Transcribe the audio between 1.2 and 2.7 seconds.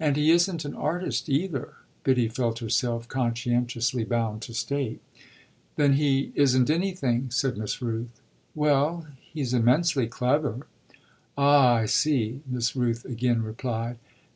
either," Biddy felt